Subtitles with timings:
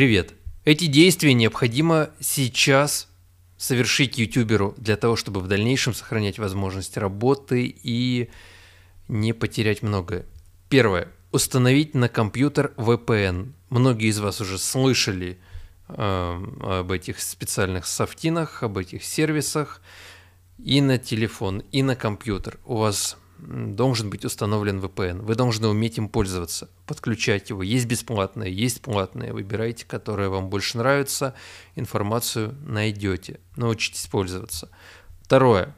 [0.00, 0.32] Привет!
[0.64, 3.06] Эти действия необходимо сейчас
[3.58, 8.30] совершить ютуберу для того, чтобы в дальнейшем сохранять возможность работы и
[9.08, 10.24] не потерять многое.
[10.70, 11.08] Первое.
[11.32, 13.52] Установить на компьютер VPN.
[13.68, 15.38] Многие из вас уже слышали
[15.88, 19.82] э, об этих специальных софтинах, об этих сервисах
[20.56, 22.58] и на телефон, и на компьютер.
[22.64, 25.22] У вас должен быть установлен VPN.
[25.22, 27.62] Вы должны уметь им пользоваться, подключать его.
[27.62, 29.32] Есть бесплатные, есть платные.
[29.32, 31.34] Выбирайте, которые вам больше нравятся.
[31.74, 33.40] Информацию найдете.
[33.56, 34.68] Научитесь пользоваться.
[35.22, 35.74] Второе.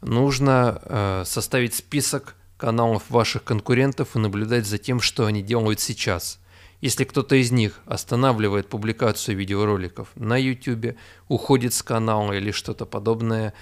[0.00, 6.40] Нужно э, составить список каналов ваших конкурентов и наблюдать за тем, что они делают сейчас.
[6.80, 13.52] Если кто-то из них останавливает публикацию видеороликов на YouTube, уходит с канала или что-то подобное,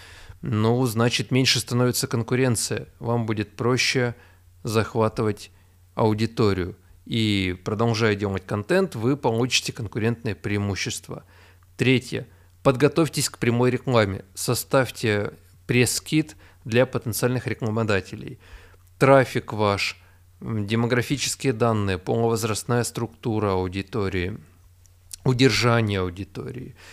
[0.49, 2.87] ну, значит, меньше становится конкуренция.
[3.01, 4.15] Вам будет проще
[4.63, 5.51] захватывать
[5.97, 6.77] аудиторию.
[7.05, 11.25] И продолжая делать контент, вы получите конкурентное преимущество.
[11.77, 12.29] Третье.
[12.63, 14.25] Подготовьтесь к прямой рекламе.
[14.35, 15.33] Составьте
[15.67, 18.39] пресс-кит для потенциальных рекламодателей.
[19.01, 20.01] Трафик ваш,
[20.41, 24.39] демографические данные, полновозрастная структура аудитории,
[25.25, 26.77] удержание аудитории–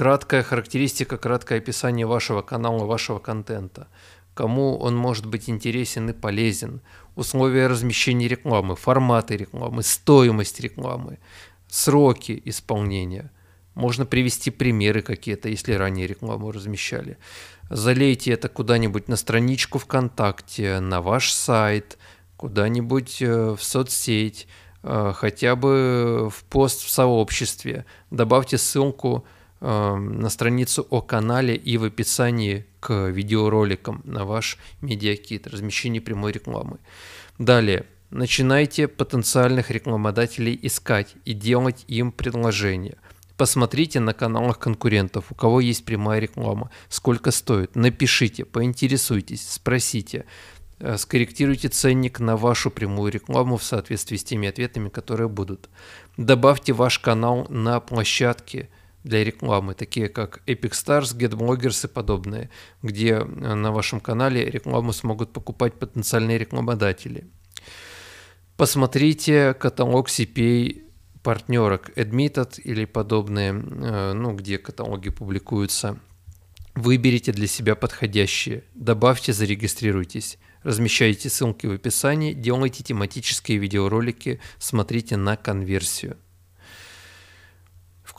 [0.00, 3.88] краткая характеристика, краткое описание вашего канала, вашего контента,
[4.32, 6.80] кому он может быть интересен и полезен,
[7.16, 11.18] условия размещения рекламы, форматы рекламы, стоимость рекламы,
[11.68, 13.30] сроки исполнения.
[13.74, 17.18] Можно привести примеры какие-то, если ранее рекламу размещали.
[17.68, 21.98] Залейте это куда-нибудь на страничку ВКонтакте, на ваш сайт,
[22.38, 24.48] куда-нибудь э, в соцсеть,
[24.82, 27.84] э, хотя бы в пост в сообществе.
[28.10, 29.26] Добавьте ссылку
[29.60, 36.78] на страницу о канале и в описании к видеороликам на ваш медиакит, размещение прямой рекламы.
[37.38, 42.96] Далее, начинайте потенциальных рекламодателей искать и делать им предложения.
[43.36, 50.26] Посмотрите на каналах конкурентов, у кого есть прямая реклама, сколько стоит, напишите, поинтересуйтесь, спросите,
[50.78, 55.70] э, скорректируйте ценник на вашу прямую рекламу в соответствии с теми ответами, которые будут.
[56.18, 58.70] Добавьте ваш канал на площадке–
[59.04, 62.50] для рекламы, такие как Epic Stars, GetBloggers и подобные,
[62.82, 67.26] где э, на вашем канале рекламу смогут покупать потенциальные рекламодатели.
[68.56, 70.82] Посмотрите каталог CPA
[71.22, 75.98] партнерок Admitted или подобные, э, ну, где каталоги публикуются.
[76.74, 85.36] Выберите для себя подходящие, добавьте, зарегистрируйтесь, размещайте ссылки в описании, делайте тематические видеоролики, смотрите на
[85.36, 86.16] конверсию.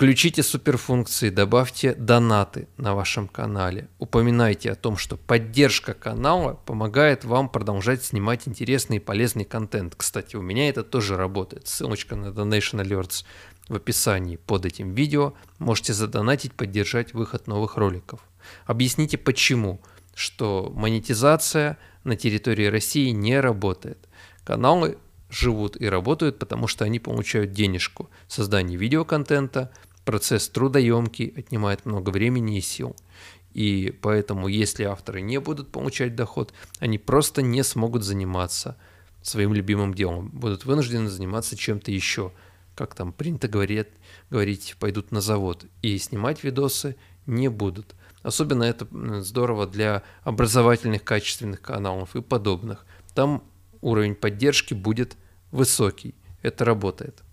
[0.02, 3.88] Включите суперфункции, добавьте донаты на вашем канале.
[4.00, 9.94] Упоминайте о том, что поддержка канала помогает вам продолжать снимать интересный и полезный контент.
[9.96, 11.68] Кстати, у меня это тоже работает.
[11.68, 13.26] Ссылочка на Donation Alerts
[13.68, 15.36] в описании под этим видео.
[15.60, 18.22] Можете задонатить, поддержать выход новых роликов.
[18.66, 19.82] Объясните почему,
[20.16, 24.10] что монетизация на территории России не работает.
[24.46, 24.98] Каналы
[25.30, 28.10] живут и работают, потому что они получают денежку.
[28.28, 29.70] Создание видеоконтента–
[30.06, 32.96] процесс трудоемкий, отнимает много времени и сил.
[33.54, 38.78] И поэтому, если авторы не будут получать доход, они просто не смогут заниматься
[39.22, 42.32] своим любимым делом, будут вынуждены заниматься чем-то еще,
[42.76, 43.90] как там принято говорить,
[44.30, 46.96] говорить, пойдут на завод и снимать видосы
[47.26, 47.96] не будут.
[48.24, 48.88] Особенно это
[49.22, 52.86] здорово для образовательных качественных каналов и подобных.
[53.14, 53.44] Там
[53.82, 55.18] уровень поддержки будет
[55.52, 56.16] высокий.
[56.42, 57.24] Это работает.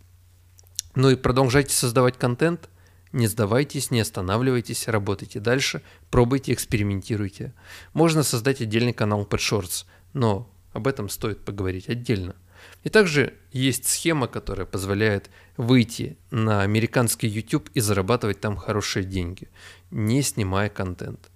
[0.98, 2.68] Ну и продолжайте создавать контент,
[3.12, 7.54] не сдавайтесь, не останавливайтесь, работайте дальше, пробуйте, экспериментируйте.
[7.92, 12.34] Можно создать отдельный канал под Shorts, но об этом стоит поговорить отдельно.
[12.82, 19.46] И также есть схема, которая позволяет выйти на американский YouTube и зарабатывать там хорошие деньги,
[19.92, 21.30] не снимая контент.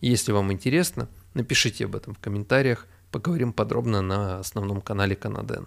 [0.00, 5.66] Если вам интересно, напишите об этом в комментариях, поговорим подробно на основном канале Канаден.